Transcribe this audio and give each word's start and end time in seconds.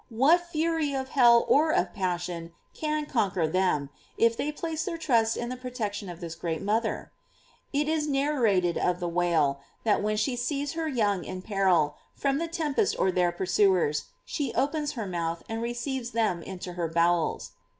What 0.09 0.41
fury 0.47 0.95
of 0.95 1.09
hell 1.09 1.45
or 1.47 1.71
of 1.71 1.93
passion 1.93 2.53
can. 2.73 3.05
conquer 3.05 3.47
them, 3.47 3.91
if 4.17 4.35
they 4.35 4.51
place 4.51 4.83
their 4.83 4.97
trust 4.97 5.37
in 5.37 5.49
the 5.49 5.55
protection 5.55 6.09
of 6.09 6.21
this 6.21 6.33
great 6.33 6.59
mother?§ 6.59 7.09
It 7.71 7.87
is 7.87 8.07
narrat 8.07 8.65
ed 8.65 8.79
of 8.79 8.99
the 8.99 9.07
whale, 9.07 9.61
that 9.83 10.01
when 10.01 10.17
she 10.17 10.35
sees 10.35 10.71
her 10.73 10.87
young 10.87 11.23
in 11.23 11.43
peril, 11.43 11.97
from 12.15 12.39
the 12.39 12.47
tempest 12.47 12.95
or 12.97 13.11
their 13.11 13.31
pursuers, 13.31 14.05
she 14.25 14.51
opens 14.55 14.93
her 14.93 15.05
mouth 15.05 15.43
and 15.47 15.61
receives 15.61 16.13
them 16.13 16.41
into 16.41 16.73
her 16.73 16.87
bowels. 16.87 17.51